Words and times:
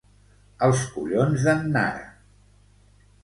Els 0.67 0.81
collons 0.95 1.45
d'en 1.49 1.61
Nara! 1.75 2.01